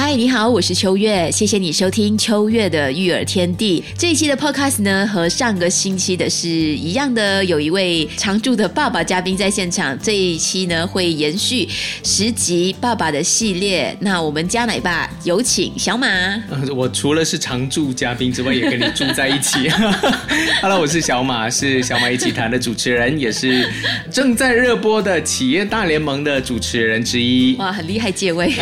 [0.00, 9.98] 嗨，你好，我是秋月，谢谢你收听秋月的育儿天地这一期的 podcast 呢，和上个星期的是一样的，有一位常驻的爸爸嘉宾在现场。
[10.00, 11.68] 这一期呢会延续
[12.04, 16.06] 十集爸爸的系列，那我们家奶爸有请小马。
[16.06, 19.68] 呃 我除了是常驻嘉宾之外，也跟你住在一起。
[20.62, 23.68] Hello，我是小马，是小马一起谈的主持人，也是
[24.12, 27.56] 正在热播的企业大联盟的主持人之一。
[27.56, 28.54] 哇，很厉害，借位。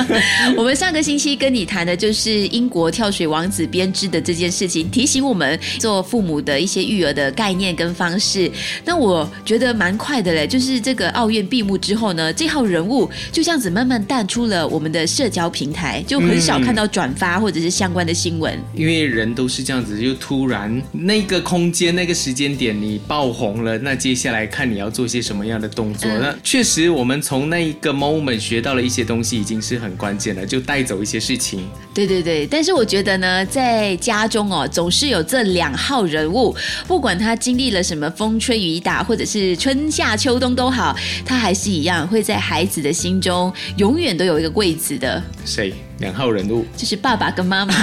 [0.54, 8.50] 我们上个星期跟你谈的就是英国跳水王子编织的这件事情，提醒我们做父母的一些育儿的概念跟方式。
[8.84, 18.58] 那我觉得蛮快的嘞，就是这个奥运闭幕之后呢，这号人物就这样子慢慢淡出了我们的社交平台，就很少看到转发或者是相关的新闻。
[18.74, 26.10] 因为人都是这样子，就突然那个空间、那个时间点你爆红了，那接下来看你要做些什么样的动作。
[26.10, 31.68] 嗯那确实，我们从那一个 moment 学到了一些东西，已经是很关键了，就带走一些事情。
[31.92, 36.56] 对对对，但是我觉得呢，在家中哦，总是有这两号人物，
[36.86, 45.74] 不管他经历了什么风吹雨打，或者是春夏秋冬都好，他还是一样会在孩子的心中永远都有一个位置的，谁？
[46.02, 46.66] 两号人物。
[46.76, 47.74] 就是爸爸跟妈妈。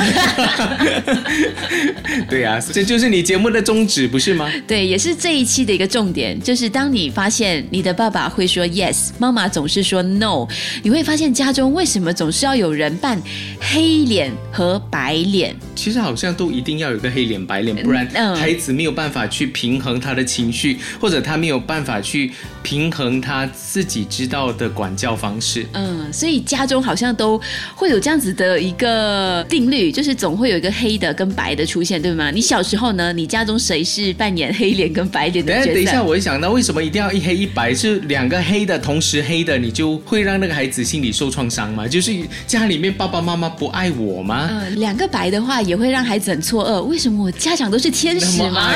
[2.29, 4.47] 对啊，这就是你节目的宗旨，不是吗？
[4.67, 10.45] 对，也是这一期的一个重点，就是当你发现你的爸爸会说 yes，妈妈总是说 no，
[10.83, 13.19] 你会发现家中为什么总是要有人扮
[13.59, 15.55] 黑脸和白脸？
[15.75, 25.65] 其实好像都一定要有个黑脸白脸，不然嗯孩子没有办法去平衡他的情绪，或者他没有办法去平衡他自己知道的管教方式。
[25.73, 27.39] 嗯，所以家中好像都
[27.75, 32.31] 会有这样子的一个定律，就是总会有一个黑的跟白的出现，对吗？
[32.31, 35.73] 你小时候呢，你家中谁是扮演黑脸跟白脸的角色？
[35.73, 37.73] 等一下，我一想到为什么一定要一黑一白？
[37.73, 41.87] 是两个黑的同时黑的，你就会让那个孩子心里受创伤吗？
[41.87, 42.11] 就是
[42.47, 44.49] 家里面爸爸妈妈不爱我吗？
[44.51, 48.71] 嗯，两个白的话也会让孩子很错愕，为什么我家长都是天使吗？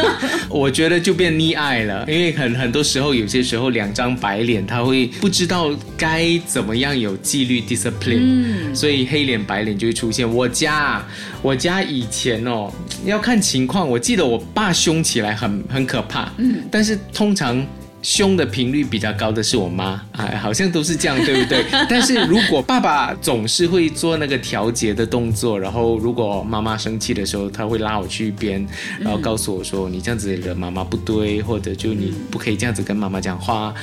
[0.48, 10.28] 我觉得就变溺爱了，因为很很多时候，有些时候两张白脸，他会不知道该怎么样有纪律 discipline，、嗯所以黑脸白脸就会出现。
[10.28, 11.04] 我家
[11.42, 12.70] 我家以前哦，
[13.04, 17.66] 要看情况，我记得我爸凶起来很很可怕，嗯，但是通常。
[18.02, 21.62] 凶的频率比较高的是我妈，哎，好像都是这样，对不对？
[21.86, 28.66] 但是如果爸爸总是会做那个调节的动作，然后如果妈妈生气的时候，他会拉我去一边，
[29.00, 33.74] 然后告诉我说：“你这样子惹妈妈不对，或者就你不可以这样子跟妈妈讲话。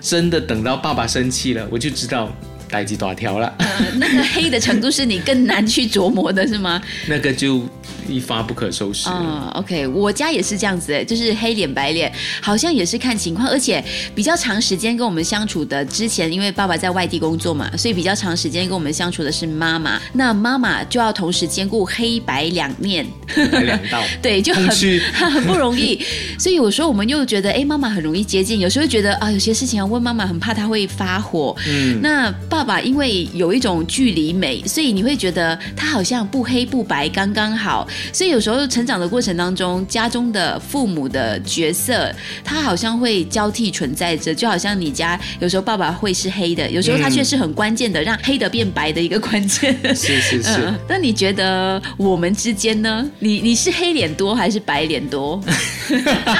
[0.00, 2.28] 真的等到爸爸生气了，我就知道
[2.70, 3.66] 代际大条了，呃
[3.98, 6.80] 那个黑的程度是你更难去琢磨的，是吗？
[7.08, 7.66] 那个就
[8.10, 9.08] 一发不可收拾。
[9.08, 13.82] 嗯，OK，我家也是这样子，哎，就是黑脸白脸，好像也是看情况，而且
[14.14, 23.06] 比较长时间跟我们相处的，之前因为爸爸在外地工作嘛，所以比较长时间跟我们相处的是妈妈，那妈妈就要同时兼顾黑白两面，
[23.52, 24.68] 来两道， 对，就很
[25.30, 26.00] 很不容易。
[26.38, 31.54] 所以有时候我们又觉得，哎，妈妈很容易接近，有时候觉得啊，有些事情要问妈妈，很怕她会发火。
[31.68, 37.86] 嗯，那爸爸因为有一种距离美，所以你会觉得他好像不黑不白，刚刚好。
[38.12, 42.12] 所以有时候成长的过程当中，家中的父母的角色，
[42.44, 49.76] 他好像会交替存在着，就好像你家有时候爸爸会是黑的，有时候他却是很关键的，让黑的变白的一个关键。
[49.94, 50.50] 是是是。
[50.66, 53.08] 嗯，那你觉得我们之间呢？
[53.18, 55.40] 你你是黑脸多还是白脸多？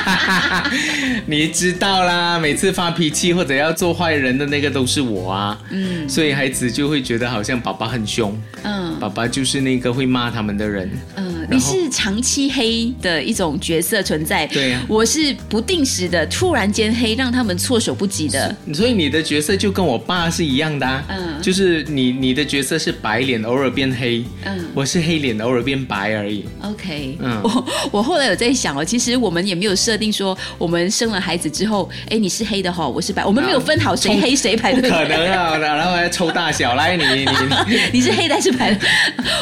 [1.27, 18.55] 你知道啦，每次发脾气或者要做坏人的那个都是我啊，嗯，所以孩子就会觉得好像爸爸很凶，嗯爸爸就是那个会骂他们的人，嗯，你是长期黑的一种角色存在，对呀我是不定时的突然间黑，让他们措手不及的。
[18.73, 26.45] 所以你的角色就跟我爸是一样的、啊，嗯就是你你的角色是白脸，偶尔变黑，嗯我是黑脸，偶尔变白而已。
[26.63, 34.89] OK，嗯我我后来有在想哦，其实我们也没有设定说，我们生了孩子之后，哎，你是黑的哈、我是白，我们没有分好谁黑谁白，的不？
[34.89, 38.73] 可能啊， 然后还抽大小，来你你你， 你是黑的还是白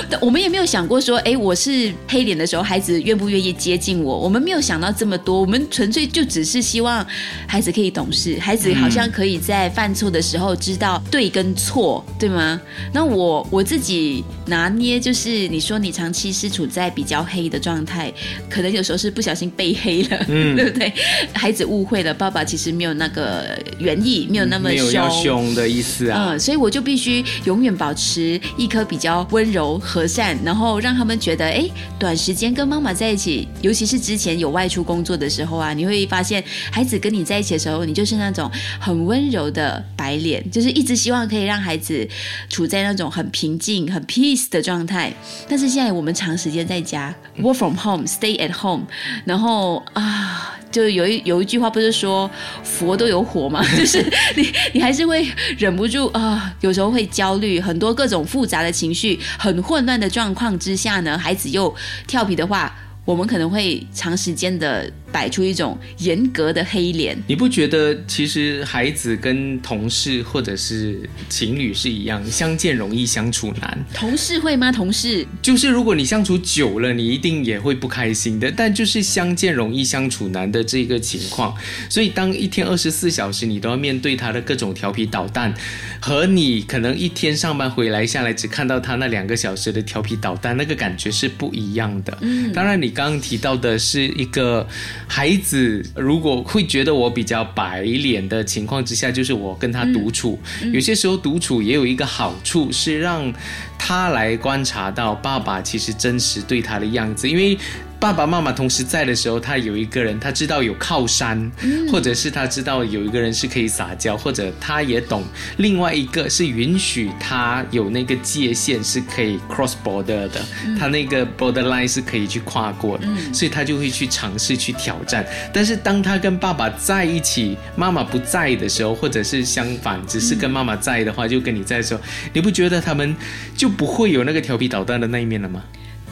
[0.09, 0.19] 的？
[0.23, 4.19] 我们也没有想过说，哎，我是黑脸的时候，孩子愿不愿意接近我？
[4.19, 7.07] 我们没有想到这么多，我们纯粹就只是希望
[7.47, 12.61] 孩子可以懂事，孩子好像可以在犯错的时候知道对跟错，对吗？
[12.93, 18.13] 那我我自己拿捏，就是你说你长期是处在比较黑的状态，
[18.49, 20.93] 可能有时候是不小心被黑了，嗯 对不对？
[21.33, 25.11] 孩子误会了，爸爸其实没有那个原意，没有那么凶。
[25.23, 26.31] 凶的意思啊。
[26.31, 31.69] 嗯，所以我就必须永远保持一颗比较温柔和善，然后让他们觉得，哎，
[31.99, 36.43] 短时间跟妈妈在一起，尤其是之前有外出工作的时候啊，你会发现
[36.73, 38.51] 孩子跟你在一起的时候，你就是那种
[38.81, 42.09] 很温柔的白脸，就是一直希望可以让孩子
[42.49, 45.13] 处在那种很平静、很 peace 的状态。
[45.49, 48.87] 但是现在我们长时间在家，work from home，stay at home，
[49.25, 50.55] 然后啊。
[50.71, 52.31] 就有一有一句话不是说
[52.63, 53.65] 佛都有火吗？
[53.77, 54.03] 就是
[54.37, 55.27] 你你还是会
[55.57, 61.75] 忍不住啊、有时候会焦虑，很多各种复杂的情绪，很混乱的状况之下呢，孩子又
[62.07, 62.75] 调皮的话，
[63.05, 67.17] 我们可能会长时间的摆出一种严格的黑脸。
[67.27, 73.79] 你不觉得其实孩子跟同事或者是情侣是一样，相见容易相处难。
[73.95, 74.71] 同事会吗？
[74.71, 78.51] 同事就是如果你相处久了，你一定也会不开心的。
[78.51, 81.55] 但就是相见容易相处难的这个情况，
[81.89, 85.55] 所以当一天二十四小时你都要面对他的各种调皮捣蛋，
[86.01, 92.17] 和你可能一天上班回来下来只看到他那两个小时的调皮捣蛋，那个感觉是不一样的。
[92.21, 94.67] 嗯，当然你刚刚提到的是一个
[95.09, 100.39] 孩子如果会觉得我比较白脸的情况之下，就是我跟他独处，
[100.73, 103.33] 有些时候独处也有一个好处是让
[103.79, 107.57] 他来观察到爸爸其实真实对他的样子，因为。
[108.01, 111.51] 爸爸妈妈同时在的时候，他有一个人，他知道有靠山，
[111.91, 115.25] 或者是他知道有一个人是可以撒娇，或者他也懂
[115.57, 120.41] 另外一个是允许他有那个界限是可以 cross border 的，
[120.79, 125.27] 他那个 borderline 是可以去跨过的，所以他就会去尝试去挑战。
[125.53, 132.01] 但是当他跟爸爸在一起，妈妈不在的时候，或者是相反，只是跟妈妈在的话，就跟你在的时候，
[132.33, 133.17] 你不觉得他们
[133.57, 135.65] 就不会有那个调皮捣蛋的那一面了吗？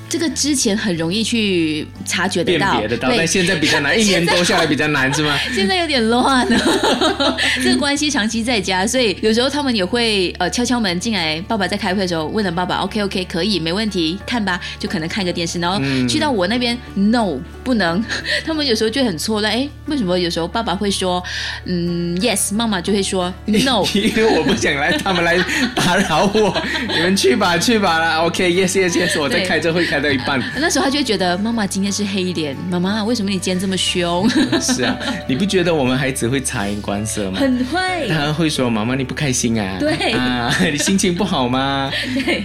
[0.09, 5.37] 这个之前很容易去察觉得辨到，别得到，对但现在比较难，一年多下来比较难，是吗？
[5.55, 11.41] 现在有点乱了， 这个关系长期在家，所以有时候他们也会呃敲敲门进来。
[11.49, 15.79] 爸爸在开会的时候问了爸爸，OK OK 可以没问题，看吧，就可能看个电视，然后
[16.09, 18.03] 去到我那边、No 不能，
[18.45, 21.23] 他们有时候就很错乱，哎，为什么有时候爸爸会说
[21.65, 25.37] 嗯 Yes，妈妈就会说 No，因为我不想来，他们来
[25.75, 26.57] 打扰我，
[26.89, 28.23] 你们去吧，去吧啦。
[28.23, 30.43] OK，yes yes yes，我在对开这会开到一半。
[30.59, 34.29] 那时候他就会觉得妈妈今天是黑脸，妈妈为什么你今天这么凶？
[34.61, 34.97] 是啊，
[35.29, 37.39] 你不觉得我们孩子会察言观色吗？
[37.39, 39.77] 很会，他会说：“妈妈，你不开心啊？
[39.79, 41.91] 对啊，你心情不好吗？
[42.15, 42.45] 对，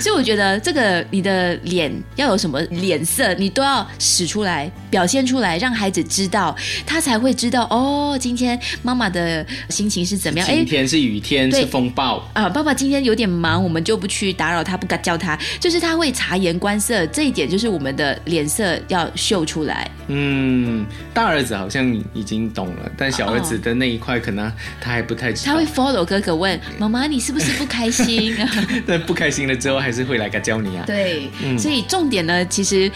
[0.00, 6.54] 所以我觉得这个你的脸要有什么脸色，你都要使出来，表现出来，让孩子知道，
[6.86, 10.46] 他才会知道哦，今天妈妈的心情是怎么样。
[10.46, 19.90] 晴天是雨天是风暴，啊，爸爸今天有点忙，我们就不去打扰他，不敢叫他，就是他会察言观色，这一点就是我们的脸色要秀出来。
[20.08, 24.50] 嗯，大儿子好像已经懂了，但小儿子的那一块可能
[24.80, 25.64] 他还不太知道他会。
[25.74, 28.36] follow 哥哥问妈妈，你是不是不开心？
[28.86, 30.84] 但不开心了之后，还是会来个教你啊。
[30.86, 31.28] 对，
[31.58, 32.90] 所以重点呢，其实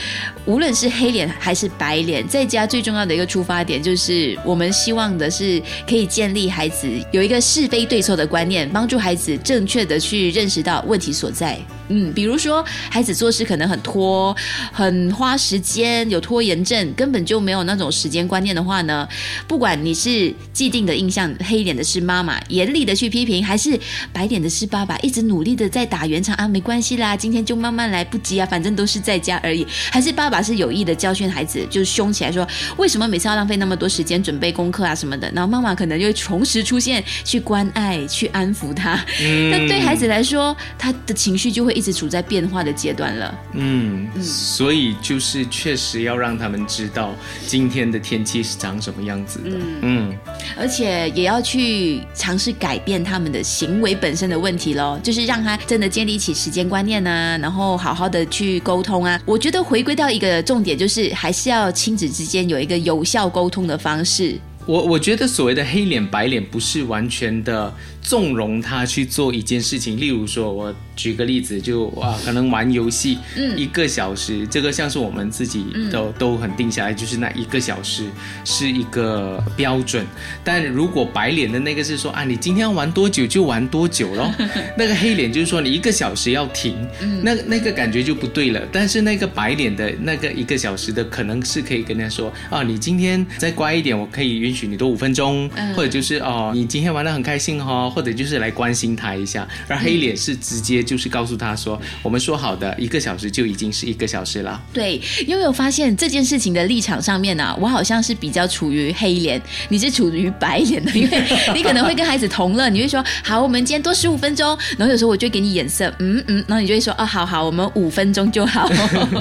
[0.44, 11.58] 无论是黑脸还是白脸，在家最重要的一个出发点，就是我们希望的是可以建立孩子有一个是非对错的观念，帮助孩子正确的去认识到问题所在。
[11.88, 14.34] 嗯，比如说孩子做事可能很拖，
[14.72, 19.08] 很花时间，有拖延症，根本就没有那种时间观念的话呢，
[19.46, 23.78] 不管你是既定的印象，黑脸的是妈妈，严厉的去批评，还是
[24.12, 29.66] 白脸的是爸爸，一直努力的在打圆场啊，没关系啦，今天就慢慢来，不急啊，反正都是在家而已。
[29.90, 35.30] 还是爸爸是有意的教训孩子，就凶起来说，为什么每次要浪费那么多时间准备功课啊什么的？
[35.34, 39.02] 然后妈妈可能就会同时出现，去关爱，去安抚他。
[39.50, 43.38] 但对孩子来说，他的情绪就会一直处在变化的阶段了。
[43.52, 47.14] 嗯，所以就是确实要让他们知道
[47.46, 49.50] 今天的天气是长什么样子的。
[49.82, 50.12] 嗯
[50.56, 59.20] 而且也要去尝试改变他们的行为本身的问题咯，就是让他真的建立起时间观念啊，然后好好的去沟通啊。
[59.24, 64.36] 我觉得回归到一个重点，就是还是要亲子之间有一个有效沟通的方式。
[64.66, 67.72] 我我觉得所谓的黑脸白脸，不是完全的
[68.08, 70.00] 纵容他去做一件事情。
[70.00, 73.18] 例如说，我举个例子，就啊，可能玩游戏，
[73.54, 78.06] 一个小时，这个像是我们自己都、都很定下来，就是那一个小时
[78.46, 80.06] 是一个标准。
[80.42, 84.32] 但如果白脸的那个是说啊，你今天要玩多久就玩多久咯。
[84.74, 86.74] 那个黑脸就是说你一个小时要停，
[87.22, 88.62] 那那个感觉就不对了。
[88.72, 95.46] 但是那个白脸的那个一个小时的，可能是可以跟他说啊，你今天再乖一点，我可以允许你多五分钟，
[95.76, 99.46] 或者就是哦，你今天玩的很开心哈，或者就是来关心他一下。
[99.66, 104.60] 而黑脸是直接就是告诉他说，我们说好的一个小时就已经是一个小时了。
[104.72, 107.52] 对，你有没有发现这件事情的立场上面呢？
[107.60, 118.70] 我好像是比较处于黑脸，你是处于白脸的，因为你可能会跟孩子同乐，你会说好，我们今天多十五分钟，然后有时候我就会给你眼色，嗯嗯，然后你就会说哦，好好，我们五分钟就好。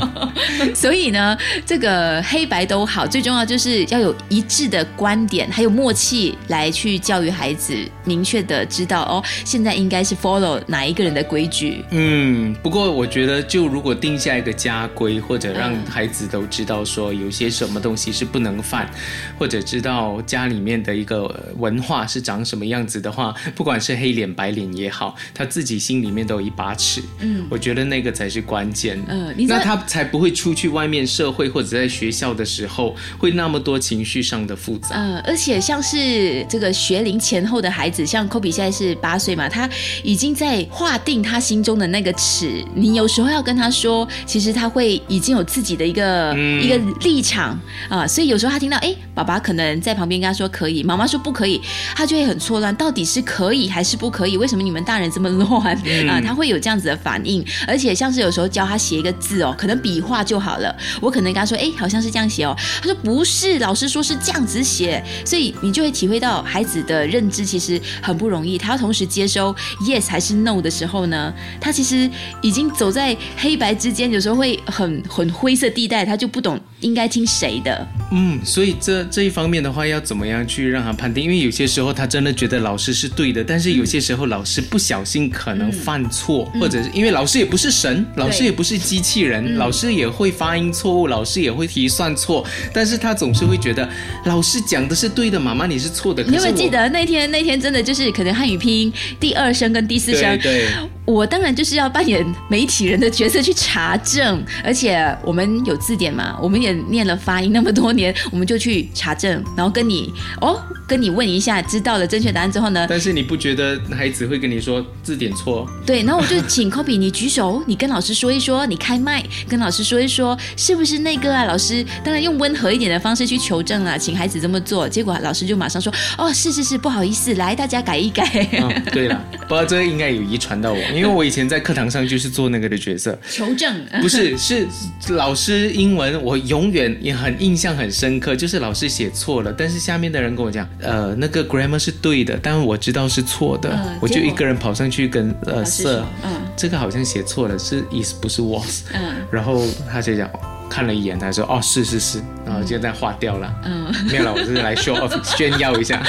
[0.76, 11.84] 所以呢，这个黑白都好，最重要就是要有一致的观点，还有默契来去教育孩子，明确的知道哦，现在应该是 follow 哪一个人的规矩。
[11.92, 18.90] 嗯，不过我觉得，就如果定下一个家规，或者让孩子都知道说有些什么东西是不能犯，
[19.38, 27.02] 或者知道家里面的一个文化是长什么样子的话，不管是黑脸白脸也好，他自己心里面都有一把尺。
[27.20, 28.98] 嗯，我觉得那个才是关键。
[29.08, 34.90] 嗯那他才不会出去外面社会或者在学校的时候会那么多情绪上的复杂。
[34.94, 39.70] 嗯，而且像是这个学龄前后的孩子，像 Kobe 现在是八岁嘛，他
[40.04, 42.63] 已经在划定他心中的那个尺。
[42.75, 46.58] 你有时候要跟他说，其实他会已经有自己的一个、嗯。
[46.58, 51.62] 一个立场啊、所以有时候他听到，哎，爸爸可能在旁边跟他说可以，妈妈说不可以，
[51.96, 54.36] 他就会很错乱，到底是可以还是不可以？
[54.36, 55.75] 为什么你们大人这么乱？
[56.10, 72.10] 啊、他会有这样子的反应，而且像是有时候教他写一个字哦，可能笔画就好了，我可能跟他说，哎，好像是这样写哦，他说不是，老师说是这样子写，所以你就会体会到孩子的认知其实很不容同意，他要同时接收 yes 还是 no 的时候呢，他其实
[72.44, 77.88] 已经走在黑白之间，有时候会很很灰色地带，他就不懂应该听谁的。
[78.12, 81.24] 嗯，所以这这一方面的话，要怎么样去让他判定？
[81.24, 93.88] 因为有些时候他真的觉得老师是对的，但是有些时候老师不小心可能犯错，或者是因为老师也不是神，老师也不是机器人，老师也会发音错误，老师也会提算错，但是他总是会觉得
[94.26, 96.24] 老师讲的是对的，妈妈你是错的。
[96.24, 97.30] 你有没有记得那天？
[97.30, 100.68] 那天真的就是可能汉语拼音第二声跟第四声对，对，
[101.08, 115.66] 我当然就是要扮演媒体人的角色去查证，而且我们有字典嘛，我们也念了发音那么多年，我们就去查证，然后跟你哦，跟你问一下，知道了正确答案之后呢，但是你不觉得孩子会跟你说字典错？
[115.86, 121.46] 对，然后我就请 Kobe 你举手，你跟老师说一说，你开麦跟老师说一说，是不是那个啊？
[121.46, 128.28] 老师当然用温和一点的方式去求证啊，请孩子这么做，结果老师就马上说，哦，是是是，不好意思，来大家改一改。
[128.52, 133.18] 嗯，对了，不过这个应该有遗传到我， 因为我以前在课堂上就是做那个的角色。
[133.30, 134.68] 求证，不是， 是
[135.10, 150.30] 老师英文，我永远也很印象很深刻，就是老师写错了，但是下面的人跟我讲，呃，那个 grammar 是对的，但我知道是错的，我就一个人跑上去跟呃 Sir，嗯这个好像写错了，是 is 不是 was，嗯然后他就讲。
[150.70, 153.54] 看了一眼，他说：“哦，是是是。”然后就这样划掉了。
[153.66, 156.02] 嗯， 没有了，我是来 show off 炫耀一下。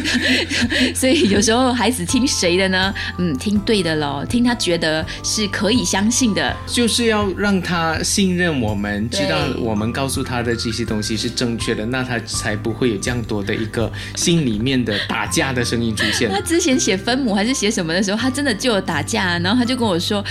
[0.96, 2.94] 所以有时候孩子听谁的呢？
[3.18, 6.56] 嗯，听对的喽，听他觉得是可以相信的。
[6.66, 16.40] 就是要让他信任我们，知道我们告诉他的这些东西是正确的，那他才不会有这样多的一个心里面的打架的声音出现他。
[16.40, 20.24] 之前写分母还是写什么的时候，他真的就有打架，然后他就跟我说，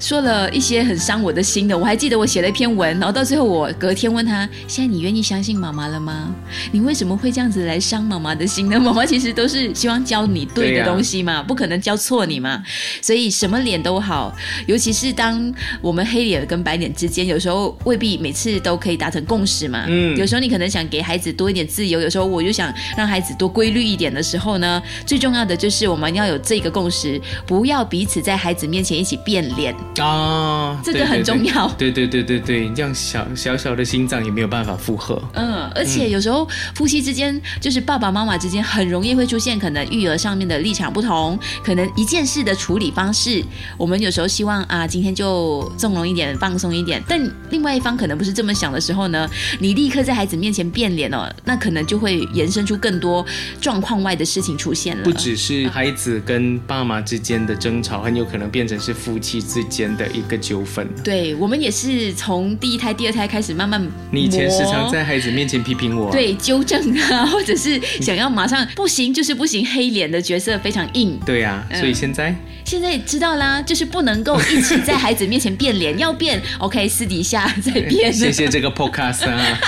[0.00, 1.78] 说了一些很伤我的心的。
[1.78, 6.34] 我还记得我写了一篇文，然后到最后我隔天问他，现在你愿意相信妈妈了吗？
[6.72, 8.78] 你为什么会这样子来伤妈妈的心呢？
[8.80, 12.62] 妈妈其实都是希望教你对的东西嘛，不可能教错你嘛。
[13.00, 14.34] 所以什么脸都好，
[14.66, 19.84] 尤其是当我们黑脸跟白脸之间，有时候未必每次都可以达成共识嘛。
[19.88, 29.74] 嗯有时候你可能想给孩子多一点自由，有时候我就想让孩子多规律一点的时候呢，最重要的就是我们要有这个共识，不要彼此在孩子面前一起变脸。
[29.98, 35.22] 啊，这个很重要对对对对对对你，这样小小小的心脏也没有办法负荷。
[35.34, 43.40] 嗯，而且有时候夫妻之间，就是爸爸妈妈之间，很容易会出现可能育儿上面的立场不同，可能一件事的处理方式，
[43.78, 49.30] 我们有时候希望啊，今天就纵容一点，放松一点，但另外一方可能不是这么想的时候呢，
[49.60, 53.24] 你立刻在孩子面前变脸哦，那可能就会延伸出更多
[53.60, 55.04] 状况外的事情出现了。
[55.04, 60.84] 不只是孩子跟爸妈之间的争吵，很有可能变成是夫妻之间的一个纠纷。
[61.04, 63.86] 对我们也是从从第一胎、第二胎开始慢慢。
[64.10, 66.80] 你以前时常在孩子面前批评我，，对纠正
[67.12, 71.20] 啊，或者是想要马上不行就是不行，黑脸的角色非常硬。
[71.26, 78.10] 对呀、嗯所以现在现在知道啦，就是不能够一起在孩子面前变脸， 要变 OK，私底下再变。
[78.12, 79.58] 谢谢这个 podcast 啊，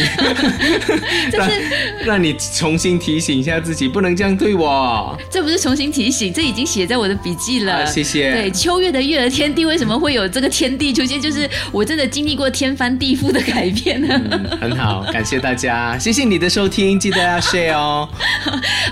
[1.30, 1.60] 这让是
[2.06, 5.14] 让你重新提醒一下自己，不能这样对我。
[5.30, 7.82] 这不是重新提醒，这已经写在我的笔记了。
[7.82, 11.20] 啊谢谢对，秋月的育儿天地为什么会有这个天地出现？
[11.20, 14.08] 就是我真的经历过天翻地覆的改变呢。
[14.30, 18.08] 嗯，很好，感谢大家，谢谢你的收听，记得要 share 哦。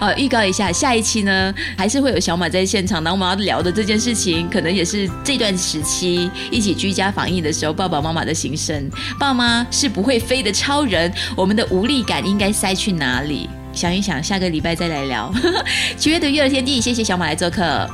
[0.00, 8.90] 呃，预告一下，下一期呢还是会有小马在现场，然后我们要聊的这件事情，可能也是这段时期一起居家防疫的时候，爸爸妈妈的心声。
[9.20, 13.48] 爸妈是不会飞的超人，我们的无力感应该塞去哪里？
[13.72, 15.32] 想一想，下个礼拜再来聊。
[15.96, 17.88] 七月的育儿天地，谢谢小马来做客。